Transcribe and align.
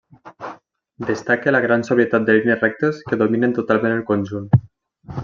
Destaca 1.09 1.53
la 1.55 1.61
gran 1.67 1.85
sobrietat 1.89 2.25
de 2.29 2.37
línies 2.37 2.65
rectes 2.65 3.03
que 3.11 3.21
dominen 3.25 3.55
totalment 3.59 3.95
el 3.99 4.05
conjunt. 4.13 4.49